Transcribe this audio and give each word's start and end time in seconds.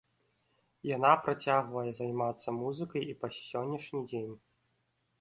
Яна 0.95 1.11
працягвае 1.25 1.85
займацца 1.99 2.57
музыкай 2.63 3.03
і 3.15 3.17
па 3.23 3.27
сённяшні 3.41 4.01
дзень. 4.11 4.35